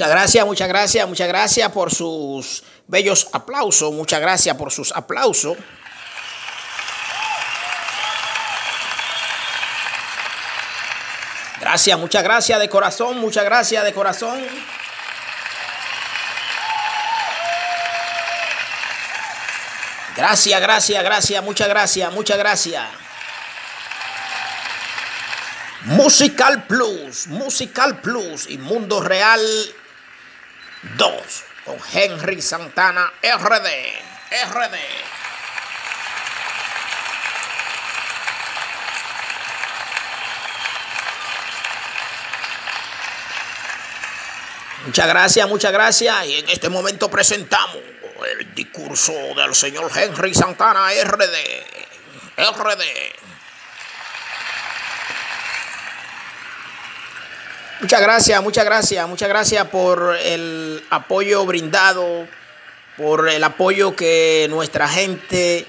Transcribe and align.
Muchas 0.00 0.12
gracias, 0.12 0.46
muchas 0.46 0.68
gracias, 0.68 1.08
muchas 1.08 1.28
gracias 1.28 1.72
por 1.72 1.94
sus 1.94 2.62
bellos 2.86 3.28
aplausos. 3.34 3.92
Muchas 3.92 4.18
gracias 4.18 4.56
por 4.56 4.72
sus 4.72 4.92
aplausos. 4.92 5.58
Gracias, 11.60 11.98
muchas 11.98 12.22
gracias 12.22 12.58
de 12.58 12.70
corazón, 12.70 13.18
muchas 13.18 13.44
gracias 13.44 13.84
de 13.84 13.92
corazón. 13.92 14.42
Gracias, 20.16 20.60
gracias, 20.62 21.04
gracias, 21.04 21.44
muchas 21.44 21.68
gracias, 21.68 22.10
muchas 22.10 22.38
gracias. 22.38 22.84
Musical 25.82 26.64
Plus, 26.64 27.26
Musical 27.26 28.00
Plus 28.00 28.48
y 28.48 28.56
Mundo 28.56 29.02
Real 29.02 29.40
2 30.82 31.44
con 31.64 31.76
Henry 31.92 32.40
Santana 32.40 33.12
RD, 33.22 33.68
RD. 34.52 34.76
Muchas 44.86 45.06
gracias, 45.06 45.48
muchas 45.48 45.72
gracias. 45.72 46.26
Y 46.26 46.38
en 46.38 46.48
este 46.48 46.68
momento 46.68 47.10
presentamos 47.10 47.76
el 48.38 48.54
discurso 48.54 49.12
del 49.12 49.54
señor 49.54 49.90
Henry 49.94 50.34
Santana 50.34 50.88
RD. 51.04 51.36
RD. 52.36 53.19
Muchas 57.80 58.02
gracias, 58.02 58.42
muchas 58.42 58.64
gracias, 58.66 59.08
muchas 59.08 59.28
gracias 59.30 59.66
por 59.68 60.14
el 60.22 60.82
apoyo 60.90 61.46
brindado, 61.46 62.26
por 62.98 63.30
el 63.30 63.42
apoyo 63.42 63.96
que 63.96 64.46
nuestra 64.50 64.86
gente 64.86 65.66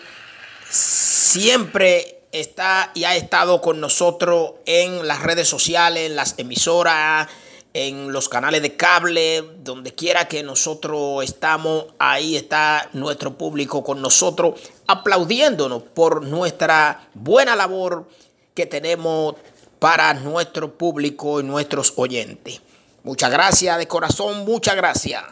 siempre 0.70 2.20
está 2.34 2.92
y 2.94 3.06
ha 3.06 3.16
estado 3.16 3.62
con 3.62 3.80
nosotros 3.80 4.56
en 4.66 5.08
las 5.08 5.24
redes 5.24 5.48
sociales, 5.48 6.10
en 6.10 6.18
las 6.18 6.38
emisoras, 6.38 7.30
en 7.74 8.12
los 8.12 8.28
canales 8.28 8.62
de 8.62 8.76
cable, 8.76 9.46
donde 9.64 9.96
quiera 9.96 10.28
que 10.28 10.44
nosotros 10.44 11.24
estamos, 11.24 11.86
ahí 11.98 12.36
está 12.36 12.90
nuestro 12.92 13.38
público 13.38 13.86
con 13.86 14.02
nosotros, 14.02 14.60
aplaudiéndonos 14.86 15.82
por 15.82 16.26
nuestra 16.26 17.08
buena 17.14 17.56
labor 17.56 18.06
que 18.54 18.66
tenemos 18.66 19.36
para 19.82 20.14
nuestro 20.14 20.78
público 20.78 21.40
y 21.40 21.44
nuestros 21.44 21.94
oyentes. 21.96 22.62
Muchas 23.02 23.32
gracias 23.32 23.80
de 23.80 23.88
corazón, 23.88 24.46
muchas 24.46 24.76
gracias. 24.76 25.24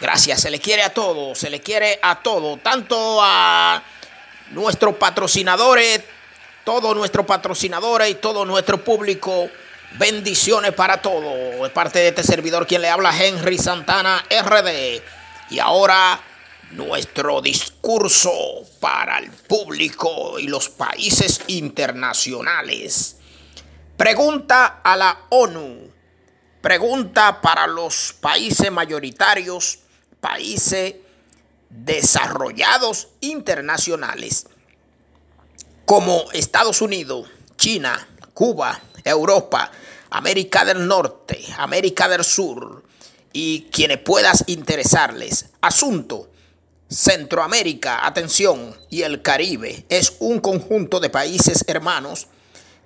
Gracias, 0.00 0.40
se 0.40 0.50
le 0.50 0.60
quiere 0.60 0.82
a 0.82 0.94
todos, 0.94 1.36
se 1.38 1.50
le 1.50 1.60
quiere 1.60 1.98
a 2.00 2.22
todo, 2.22 2.56
tanto 2.56 3.18
a 3.20 3.82
nuestros 4.52 4.94
patrocinadores, 4.94 6.00
todos 6.64 6.96
nuestros 6.96 7.26
patrocinadores 7.26 8.08
y 8.08 8.14
todo 8.14 8.46
nuestro 8.46 8.82
público. 8.82 9.50
Bendiciones 9.92 10.72
para 10.72 11.00
todos. 11.00 11.66
Es 11.66 11.72
parte 11.72 11.98
de 12.00 12.08
este 12.08 12.22
servidor 12.22 12.66
quien 12.66 12.82
le 12.82 12.88
habla 12.88 13.16
Henry 13.16 13.58
Santana 13.58 14.24
RD. 14.28 15.02
Y 15.50 15.58
ahora 15.58 16.20
nuestro 16.72 17.40
discurso 17.40 18.30
para 18.80 19.18
el 19.18 19.30
público 19.30 20.38
y 20.38 20.46
los 20.46 20.68
países 20.68 21.40
internacionales. 21.46 23.16
Pregunta 23.96 24.80
a 24.84 24.96
la 24.96 25.26
ONU. 25.30 25.88
Pregunta 26.60 27.40
para 27.40 27.66
los 27.66 28.14
países 28.20 28.70
mayoritarios 28.70 29.78
países 30.20 30.96
desarrollados 31.70 33.08
internacionales 33.20 34.46
como 35.84 36.30
Estados 36.32 36.82
Unidos, 36.82 37.28
China, 37.56 38.06
Cuba, 38.38 38.80
Europa, 39.02 39.68
América 40.10 40.64
del 40.64 40.86
Norte, 40.86 41.44
América 41.56 42.06
del 42.06 42.22
Sur 42.22 42.84
y 43.32 43.62
quienes 43.62 43.98
puedas 43.98 44.44
interesarles. 44.46 45.46
Asunto. 45.60 46.30
Centroamérica, 46.88 48.06
atención, 48.06 48.76
y 48.90 49.02
el 49.02 49.22
Caribe 49.22 49.84
es 49.88 50.18
un 50.20 50.38
conjunto 50.38 51.00
de 51.00 51.10
países 51.10 51.64
hermanos 51.66 52.28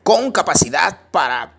con 0.03 0.33
capacidad 0.33 1.11
para 1.11 1.59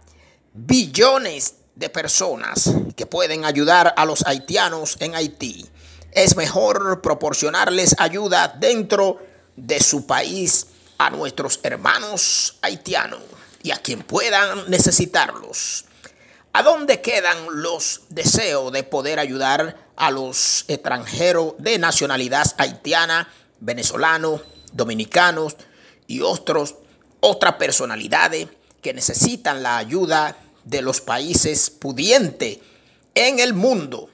billones 0.53 1.57
de 1.75 1.89
personas 1.89 2.73
que 2.95 3.05
pueden 3.05 3.45
ayudar 3.45 3.93
a 3.95 4.05
los 4.05 4.25
haitianos 4.25 4.97
en 5.01 5.13
Haití. 5.13 5.69
Es 6.13 6.35
mejor 6.35 6.99
proporcionarles 7.01 7.95
ayuda 7.99 8.47
dentro 8.59 9.19
de 9.55 9.79
su 9.79 10.07
país 10.07 10.65
a 10.97 11.11
nuestros 11.11 11.59
hermanos 11.61 12.57
haitianos 12.63 13.21
y 13.63 13.71
a 13.71 13.77
quien 13.77 14.03
puedan 14.03 14.69
necesitarlos. 14.69 15.85
¿A 16.51 16.61
dónde 16.61 17.01
quedan 17.01 17.37
los 17.49 18.01
deseos 18.09 18.71
de 18.71 18.83
poder 18.83 19.17
ayudar 19.17 19.87
a 19.95 20.11
los 20.11 20.65
extranjeros 20.67 21.55
de 21.57 21.79
nacionalidad 21.79 22.45
haitiana, 22.59 23.27
venezolanos, 23.59 24.41
dominicanos 24.71 25.55
y 26.05 26.21
otros, 26.21 26.75
otras 27.21 27.55
personalidades 27.55 28.49
que 28.81 28.93
necesitan 28.93 29.63
la 29.63 29.77
ayuda 29.77 30.37
de 30.65 30.81
los 30.81 31.01
países 31.01 31.69
pudientes 31.69 32.59
en 33.15 33.39
el 33.39 33.53
mundo. 33.53 34.09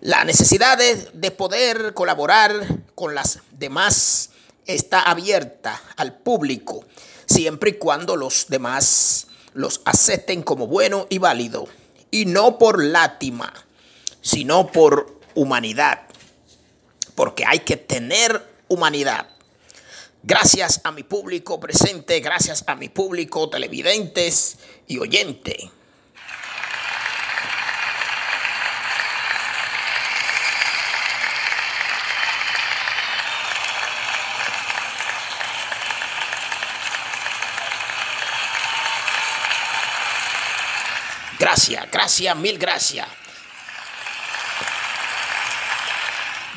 La 0.00 0.24
necesidad 0.24 0.78
de, 0.78 1.30
poder 1.30 1.94
colaborar 1.94 2.52
con 2.94 3.14
las 3.14 3.38
demás 3.52 4.30
está 4.66 5.00
abierta 5.00 5.80
al 5.96 6.18
público, 6.18 6.84
siempre 7.32 7.70
y 7.70 7.74
cuando 7.74 8.16
los 8.16 8.46
demás 8.48 9.28
los 9.54 9.80
acepten 9.84 10.42
como 10.42 10.66
bueno 10.66 11.06
y 11.08 11.18
válido, 11.18 11.66
y 12.10 12.26
no 12.26 12.58
por 12.58 12.82
lástima, 12.82 13.52
sino 14.20 14.66
por 14.66 15.18
humanidad, 15.34 16.02
porque 17.14 17.44
hay 17.46 17.60
que 17.60 17.76
tener 17.76 18.46
humanidad. 18.68 19.28
Gracias 20.22 20.80
a 20.84 20.92
mi 20.92 21.02
público 21.02 21.58
presente, 21.58 22.20
gracias 22.20 22.64
a 22.66 22.76
mi 22.76 22.88
público 22.88 23.48
televidentes 23.48 24.58
y 24.86 24.98
oyente. 24.98 25.70
Gracias, 41.42 41.90
gracias, 41.90 42.36
mil 42.36 42.56
gracias. 42.56 43.08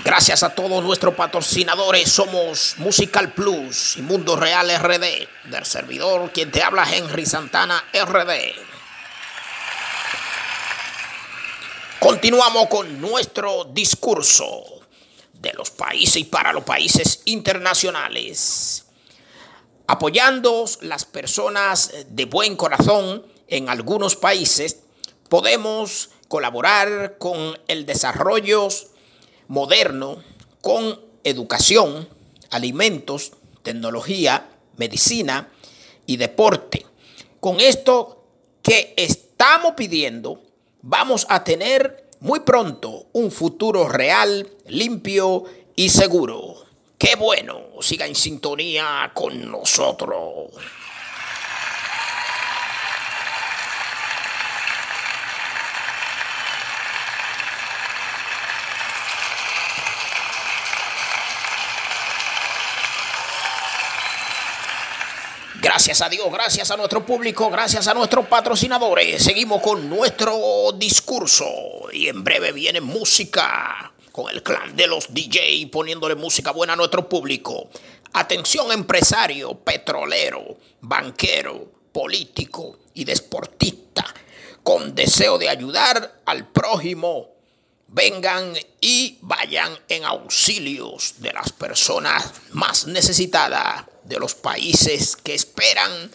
Gracias 0.03 0.43
a 0.43 0.53
todos 0.53 0.83
nuestros 0.83 1.15
patrocinadores, 1.15 2.11
somos 2.11 2.75
Musical 2.77 3.33
Plus 3.33 3.97
y 3.97 4.03
Mundo 4.03 4.35
Real 4.35 4.69
RD, 4.69 5.49
del 5.49 5.65
servidor 5.65 6.31
quien 6.31 6.51
te 6.51 6.61
habla 6.61 6.85
Henry 6.87 7.25
Santana 7.25 7.83
RD. 7.93 8.29
Continuamos 11.97 12.67
con 12.67 13.01
nuestro 13.01 13.63
discurso 13.63 14.81
de 15.33 15.51
los 15.53 15.71
países 15.71 16.17
y 16.17 16.25
para 16.25 16.53
los 16.53 16.63
países 16.63 17.23
internacionales, 17.25 18.85
apoyando 19.87 20.65
las 20.81 21.05
personas 21.05 21.91
de 22.07 22.25
buen 22.25 22.55
corazón 22.55 23.33
en 23.47 23.69
algunos 23.69 24.15
países, 24.15 24.79
podemos 25.29 26.09
colaborar 26.27 27.17
con 27.17 27.57
el 27.67 27.85
desarrollo 27.85 28.69
moderno 29.47 30.23
con 30.61 30.99
educación, 31.23 32.09
alimentos, 32.49 33.33
tecnología, 33.61 34.49
medicina 34.77 35.49
y 36.05 36.17
deporte. 36.17 36.85
Con 37.39 37.59
esto 37.59 38.25
que 38.61 38.93
estamos 38.97 39.73
pidiendo, 39.75 40.41
vamos 40.81 41.27
a 41.29 41.43
tener 41.43 42.09
muy 42.19 42.39
pronto 42.39 43.07
un 43.13 43.31
futuro 43.31 43.87
real, 43.87 44.49
limpio 44.67 45.43
y 45.75 45.89
seguro. 45.89 46.65
Qué 46.97 47.15
bueno, 47.15 47.61
siga 47.81 48.07
en 48.07 48.15
sintonía 48.15 49.11
con 49.13 49.51
nosotros. 49.51 50.49
Gracias 65.65 66.03
a 66.03 66.09
Dios, 66.09 66.31
gracias 66.31 66.69
a 66.69 66.77
nuestro 66.77 67.03
público, 67.03 67.49
gracias 67.49 67.87
a 67.87 67.95
nuestros 67.95 68.27
patrocinadores. 68.27 69.23
Seguimos 69.23 69.63
con 69.63 69.89
nuestro 69.89 70.71
discurso 70.75 71.43
y 71.91 72.07
en 72.07 72.23
breve 72.23 72.51
viene 72.51 72.81
música 72.81 73.91
con 74.11 74.29
el 74.29 74.43
clan 74.43 74.75
de 74.75 74.85
los 74.85 75.11
DJ 75.11 75.67
poniéndole 75.71 76.13
música 76.13 76.51
buena 76.51 76.73
a 76.73 76.75
nuestro 76.75 77.09
público. 77.09 77.71
Atención 78.13 78.71
empresario, 78.71 79.55
petrolero, 79.55 80.55
banquero, 80.81 81.65
político 81.91 82.77
y 82.93 83.03
deportista 83.03 84.05
con 84.61 84.93
deseo 84.93 85.39
de 85.39 85.49
ayudar 85.49 86.21
al 86.27 86.47
prójimo. 86.47 87.29
Vengan 87.87 88.53
y 88.81 89.17
vayan 89.21 89.71
en 89.89 90.05
auxilios 90.05 91.15
de 91.21 91.33
las 91.33 91.51
personas 91.51 92.33
más 92.51 92.85
necesitadas 92.85 93.94
de 94.05 94.19
los 94.19 94.35
países 94.35 95.15
que 95.15 95.33
esperan 95.33 96.11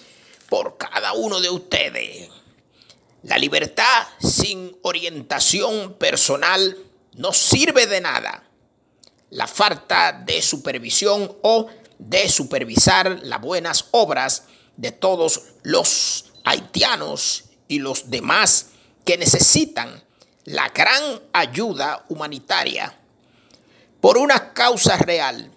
por 0.49 0.77
cada 0.77 1.13
uno 1.13 1.41
de 1.41 1.51
ustedes. 1.51 2.29
La 3.23 3.39
libertad 3.39 4.07
sin 4.19 4.77
orientación 4.83 5.95
personal 5.95 6.77
no 7.15 7.33
sirve 7.33 7.87
de 7.87 8.01
nada. 8.01 8.45
La 9.31 9.47
falta 9.47 10.13
de 10.13 10.41
supervisión 10.43 11.37
o 11.43 11.69
de 11.99 12.29
supervisar 12.29 13.21
las 13.23 13.41
buenas 13.41 13.87
obras 13.91 14.45
de 14.77 14.91
todos 14.91 15.43
los 15.63 16.33
haitianos 16.45 17.45
y 17.69 17.79
los 17.79 18.11
demás 18.11 18.71
que 19.05 19.19
necesitan 19.19 20.03
la 20.45 20.69
gran 20.71 21.21
ayuda 21.33 22.05
humanitaria 22.09 22.97
por 24.01 24.17
una 24.17 24.53
causa 24.55 24.97
real 24.97 25.53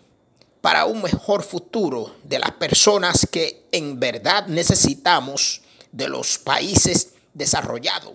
para 0.64 0.86
un 0.86 1.02
mejor 1.02 1.44
futuro 1.44 2.16
de 2.24 2.40
las 2.40 2.52
personas 2.52 3.28
que 3.30 3.66
en 3.74 4.00
verdad 4.00 4.48
necesitamos 4.48 5.62
de 5.92 6.08
los 6.08 6.38
países 6.38 7.16
desarrollados. 7.34 8.14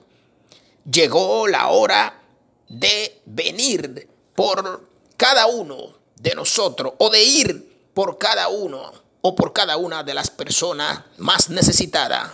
Llegó 0.91 1.47
la 1.47 1.69
hora 1.69 2.23
de 2.67 3.21
venir 3.27 4.09
por 4.35 4.89
cada 5.19 5.47
uno 5.47 5.93
de 6.17 6.35
nosotros 6.35 6.95
o 6.97 7.11
de 7.11 7.23
ir 7.23 7.91
por 7.93 8.17
cada 8.17 8.49
uno 8.49 8.93
o 9.21 9.37
por 9.37 9.53
cada 9.53 9.77
una 9.77 10.03
de 10.03 10.15
las 10.15 10.31
personas 10.31 11.03
más 11.19 11.51
necesitadas. 11.51 12.31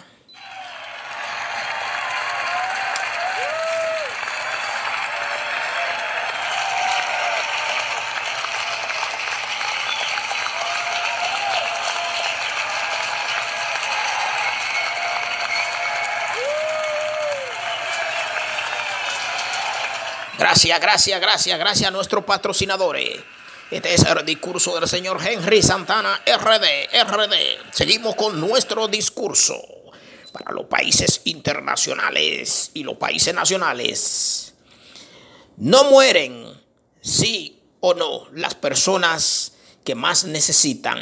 Gracias, 20.54 20.80
gracias, 20.80 21.20
gracias, 21.20 21.58
gracias 21.58 21.88
a 21.88 21.90
nuestros 21.90 22.24
patrocinadores. 22.24 23.20
Este 23.72 23.92
es 23.92 24.04
el 24.04 24.24
discurso 24.24 24.78
del 24.78 24.88
señor 24.88 25.18
Henry 25.20 25.60
Santana, 25.60 26.22
RD, 26.24 26.94
RD. 27.08 27.72
Seguimos 27.72 28.14
con 28.14 28.38
nuestro 28.40 28.86
discurso 28.86 29.60
para 30.32 30.52
los 30.52 30.66
países 30.66 31.22
internacionales 31.24 32.70
y 32.72 32.84
los 32.84 32.96
países 32.98 33.34
nacionales. 33.34 34.54
No 35.56 35.90
mueren, 35.90 36.46
sí 37.00 37.60
o 37.80 37.94
no, 37.94 38.28
las 38.30 38.54
personas 38.54 39.54
que 39.82 39.96
más 39.96 40.22
necesitan. 40.22 41.00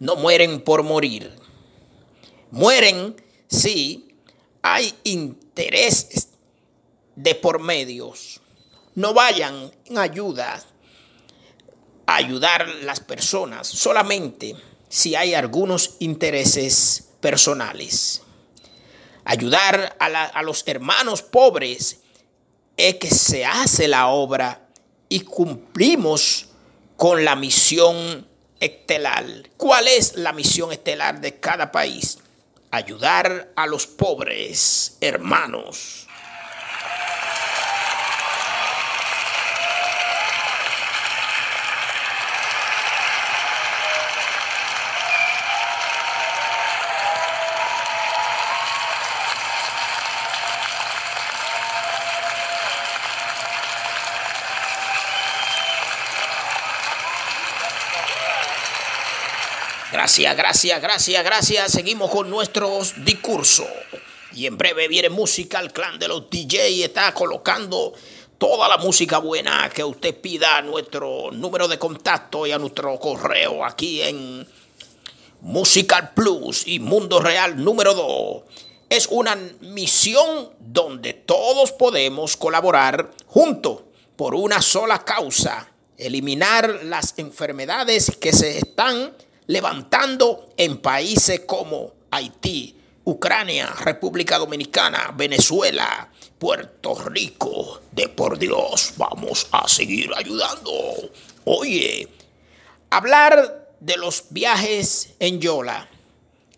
No 0.00 0.16
mueren 0.16 0.60
por 0.60 0.82
morir. 0.82 1.32
Mueren 2.50 3.14
si 3.48 4.16
hay 4.60 4.92
intereses 5.04 6.30
de 7.14 7.36
por 7.36 7.60
medios 7.60 8.41
no 8.94 9.14
vayan 9.14 9.70
en 9.86 9.98
ayuda 9.98 10.62
a 12.06 12.14
ayudar 12.16 12.62
a 12.62 12.66
las 12.84 13.00
personas 13.00 13.68
solamente 13.68 14.54
si 14.88 15.14
hay 15.14 15.34
algunos 15.34 15.96
intereses 16.00 17.08
personales. 17.20 18.22
Ayudar 19.24 19.96
a, 19.98 20.06
a 20.06 20.42
los 20.42 20.64
hermanos 20.66 21.22
pobres 21.22 22.00
es 22.76 22.96
que 22.96 23.10
se 23.10 23.44
hace 23.44 23.88
la 23.88 24.08
obra 24.08 24.68
y 25.08 25.20
cumplimos 25.20 26.48
con 26.96 27.24
la 27.24 27.36
misión 27.36 28.26
estelar. 28.60 29.24
¿Cuál 29.56 29.88
es 29.88 30.16
la 30.16 30.32
misión 30.32 30.72
estelar 30.72 31.20
de 31.20 31.38
cada 31.38 31.72
país? 31.72 32.18
Ayudar 32.70 33.52
a 33.56 33.66
los 33.66 33.86
pobres 33.86 34.96
hermanos. 35.00 36.06
Gracias, 60.12 60.36
gracias, 60.36 60.82
gracias, 60.82 61.24
gracias. 61.24 61.72
Seguimos 61.72 62.10
con 62.10 62.28
nuestros 62.28 63.02
discursos. 63.02 63.66
Y 64.34 64.44
en 64.44 64.58
breve 64.58 64.86
viene 64.86 65.08
música. 65.08 65.58
El 65.58 65.72
clan 65.72 65.98
de 65.98 66.06
los 66.06 66.28
DJ 66.28 66.84
está 66.84 67.14
colocando 67.14 67.94
toda 68.36 68.68
la 68.68 68.76
música 68.76 69.16
buena 69.16 69.70
que 69.74 69.82
usted 69.82 70.14
pida 70.20 70.58
a 70.58 70.60
nuestro 70.60 71.30
número 71.32 71.66
de 71.66 71.78
contacto 71.78 72.46
y 72.46 72.52
a 72.52 72.58
nuestro 72.58 72.98
correo 72.98 73.64
aquí 73.64 74.02
en 74.02 74.46
Musical 75.40 76.12
Plus 76.12 76.66
y 76.66 76.78
Mundo 76.78 77.18
Real 77.18 77.64
número 77.64 77.94
2. 77.94 78.42
Es 78.90 79.08
una 79.10 79.34
misión 79.60 80.50
donde 80.58 81.14
todos 81.14 81.72
podemos 81.72 82.36
colaborar 82.36 83.12
juntos 83.24 83.80
por 84.16 84.34
una 84.34 84.60
sola 84.60 85.06
causa. 85.06 85.70
Eliminar 85.96 86.80
las 86.84 87.14
enfermedades 87.16 88.14
que 88.20 88.34
se 88.34 88.58
están 88.58 89.14
levantando 89.46 90.52
en 90.56 90.78
países 90.78 91.40
como 91.40 91.92
Haití, 92.10 92.76
Ucrania, 93.04 93.66
República 93.66 94.38
Dominicana, 94.38 95.12
Venezuela, 95.16 96.08
Puerto 96.38 96.94
Rico. 96.94 97.80
De 97.90 98.08
por 98.08 98.38
Dios, 98.38 98.94
vamos 98.96 99.46
a 99.50 99.68
seguir 99.68 100.10
ayudando. 100.16 100.72
Oye, 101.44 102.08
hablar 102.90 103.70
de 103.80 103.96
los 103.96 104.26
viajes 104.30 105.14
en 105.18 105.40
Yola 105.40 105.88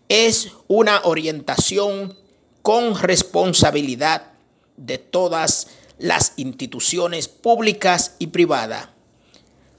es 0.07 0.51
una 0.67 1.01
orientación 1.03 2.15
con 2.61 2.99
responsabilidad 2.99 4.33
de 4.77 4.97
todas 4.97 5.67
las 5.97 6.33
instituciones 6.37 7.27
públicas 7.27 8.15
y 8.19 8.27
privadas. 8.27 8.89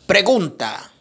Pregunta, 0.07 0.93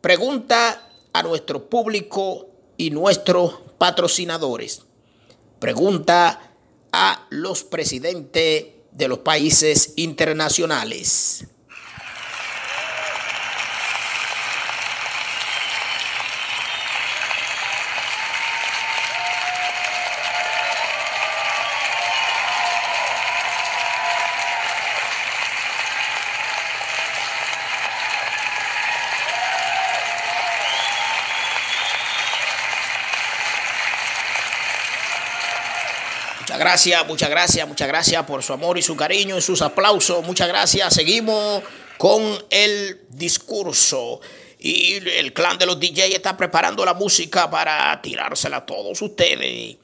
pregunta 0.00 0.83
a 1.14 1.22
nuestro 1.22 1.70
público 1.70 2.48
y 2.76 2.90
nuestros 2.90 3.54
patrocinadores. 3.78 4.82
Pregunta 5.60 6.52
a 6.92 7.26
los 7.30 7.64
presidentes 7.64 8.66
de 8.90 9.08
los 9.08 9.20
países 9.20 9.94
internacionales. 9.96 11.46
Gracias, 36.64 37.06
muchas 37.06 37.28
gracias, 37.28 37.68
muchas 37.68 37.88
gracias 37.88 38.24
por 38.24 38.42
su 38.42 38.54
amor 38.54 38.78
y 38.78 38.82
su 38.82 38.96
cariño 38.96 39.36
y 39.36 39.42
sus 39.42 39.60
aplausos. 39.60 40.24
Muchas 40.24 40.48
gracias. 40.48 40.94
Seguimos 40.94 41.62
con 41.98 42.22
el 42.48 43.02
discurso. 43.10 44.20
Y 44.58 44.94
el 44.94 45.34
clan 45.34 45.58
de 45.58 45.66
los 45.66 45.78
DJ 45.78 46.16
está 46.16 46.38
preparando 46.38 46.82
la 46.86 46.94
música 46.94 47.50
para 47.50 48.00
tirársela 48.00 48.58
a 48.58 48.66
todos 48.66 49.02
ustedes. 49.02 49.76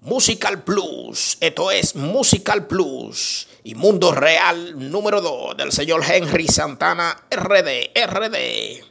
Musical 0.00 0.64
Plus, 0.64 1.38
esto 1.40 1.70
es 1.70 1.94
Musical 1.94 2.66
Plus 2.66 3.46
y 3.62 3.76
Mundo 3.76 4.10
Real 4.10 4.90
número 4.90 5.20
2 5.20 5.56
del 5.56 5.70
señor 5.70 6.02
Henry 6.08 6.48
Santana 6.48 7.16
RD, 7.30 7.92
RD. 8.04 8.84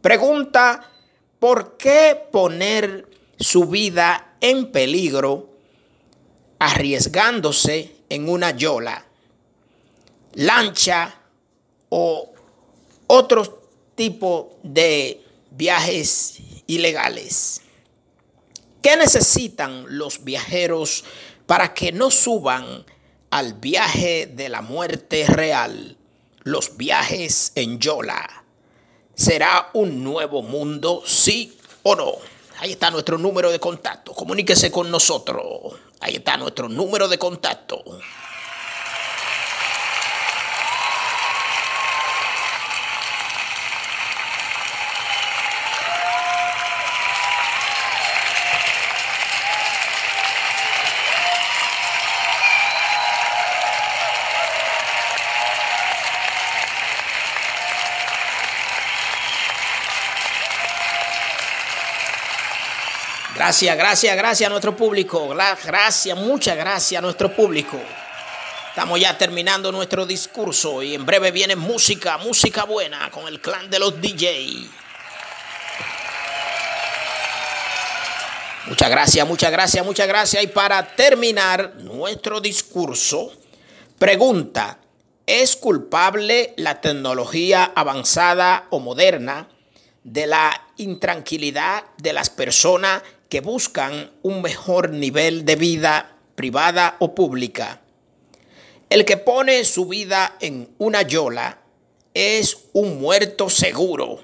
Pregunta, 0.00 0.90
¿por 1.38 1.76
qué 1.76 2.18
poner 2.32 3.06
su 3.38 3.66
vida 3.66 4.36
en 4.40 4.72
peligro 4.72 5.51
arriesgándose 6.64 7.96
en 8.08 8.28
una 8.28 8.52
yola, 8.52 9.04
lancha 10.34 11.12
o 11.88 12.32
otro 13.08 13.68
tipo 13.96 14.58
de 14.62 15.24
viajes 15.50 16.38
ilegales. 16.68 17.62
¿Qué 18.80 18.96
necesitan 18.96 19.86
los 19.88 20.22
viajeros 20.22 21.04
para 21.46 21.74
que 21.74 21.90
no 21.90 22.10
suban 22.12 22.84
al 23.30 23.54
viaje 23.54 24.26
de 24.26 24.48
la 24.48 24.62
muerte 24.62 25.24
real? 25.26 25.96
Los 26.44 26.76
viajes 26.76 27.52
en 27.56 27.80
Yola. 27.80 28.44
¿Será 29.14 29.70
un 29.74 30.02
nuevo 30.02 30.42
mundo, 30.42 31.02
sí 31.06 31.56
o 31.82 31.94
no? 31.96 32.12
Ahí 32.58 32.72
está 32.72 32.90
nuestro 32.92 33.18
número 33.18 33.50
de 33.50 33.58
contacto. 33.58 34.12
Comuníquese 34.12 34.70
con 34.70 34.90
nosotros. 34.90 35.74
Ahí 36.02 36.16
está 36.16 36.36
nuestro 36.36 36.68
número 36.68 37.06
de 37.06 37.16
contacto. 37.16 37.84
Gracias, 63.44 63.76
gracias, 63.76 64.16
gracias 64.16 64.46
a 64.46 64.50
nuestro 64.50 64.76
público. 64.76 65.26
Gracias, 65.26 66.16
muchas 66.16 66.56
gracias 66.56 66.96
a 66.96 67.02
nuestro 67.02 67.34
público. 67.34 67.76
Estamos 68.68 69.00
ya 69.00 69.18
terminando 69.18 69.72
nuestro 69.72 70.06
discurso 70.06 70.80
y 70.80 70.94
en 70.94 71.04
breve 71.04 71.32
viene 71.32 71.56
música, 71.56 72.18
música 72.18 72.62
buena 72.62 73.10
con 73.10 73.26
el 73.26 73.40
clan 73.40 73.68
de 73.68 73.80
los 73.80 74.00
DJ. 74.00 74.68
Muchas 78.68 78.88
gracias, 78.88 79.26
muchas 79.26 79.50
gracias, 79.50 79.84
muchas 79.84 80.06
gracias. 80.06 80.44
Y 80.44 80.46
para 80.46 80.94
terminar 80.94 81.74
nuestro 81.80 82.40
discurso, 82.40 83.32
pregunta, 83.98 84.78
¿es 85.26 85.56
culpable 85.56 86.54
la 86.58 86.80
tecnología 86.80 87.72
avanzada 87.74 88.68
o 88.70 88.78
moderna 88.78 89.48
de 90.04 90.28
la 90.28 90.68
intranquilidad 90.76 91.82
de 91.96 92.12
las 92.12 92.30
personas 92.30 93.02
que 93.32 93.40
buscan 93.40 94.10
un 94.20 94.42
mejor 94.42 94.90
nivel 94.90 95.46
de 95.46 95.56
vida 95.56 96.18
privada 96.34 96.96
o 96.98 97.14
pública. 97.14 97.80
El 98.90 99.06
que 99.06 99.16
pone 99.16 99.64
su 99.64 99.86
vida 99.86 100.36
en 100.40 100.68
una 100.76 101.00
yola 101.00 101.62
es 102.12 102.58
un 102.74 103.00
muerto 103.00 103.48
seguro. 103.48 104.20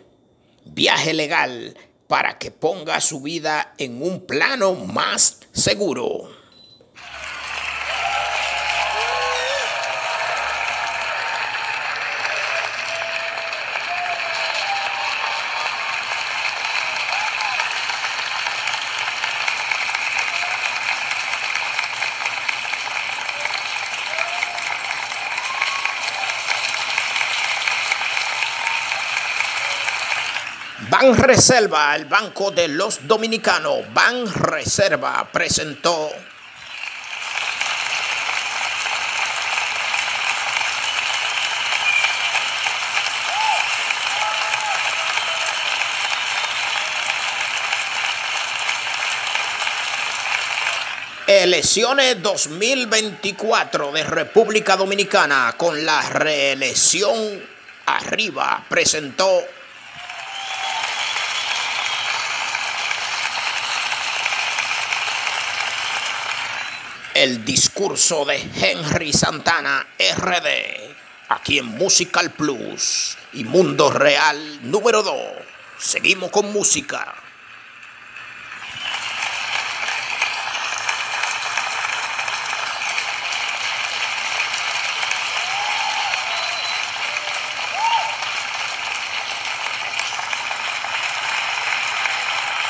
Viaje 0.66 1.14
legal 1.14 1.74
para 2.06 2.36
que 2.36 2.50
ponga 2.50 3.00
su 3.00 3.22
vida 3.22 3.72
en 3.78 4.02
un 4.02 4.26
plano 4.26 4.74
más 4.74 5.40
seguro. 5.52 6.28
Ban 31.08 31.16
Reserva, 31.16 31.96
el 31.96 32.04
Banco 32.04 32.50
de 32.50 32.68
los 32.68 33.08
Dominicanos, 33.08 33.78
Ban 33.94 34.30
Reserva 34.30 35.26
presentó. 35.32 36.10
Elecciones 51.26 52.22
2024 52.22 53.92
de 53.92 54.04
República 54.04 54.76
Dominicana 54.76 55.54
con 55.56 55.86
la 55.86 56.02
reelección 56.02 57.42
arriba 57.86 58.62
presentó 58.68 59.42
el 67.22 67.44
discurso 67.44 68.24
de 68.24 68.36
Henry 68.36 69.12
Santana 69.12 69.84
RD, 69.98 70.46
aquí 71.28 71.58
en 71.58 71.66
Musical 71.66 72.30
Plus 72.30 73.18
y 73.32 73.42
Mundo 73.42 73.90
Real 73.90 74.60
número 74.62 75.02
2. 75.02 75.16
Seguimos 75.78 76.30
con 76.30 76.52
música. 76.52 77.16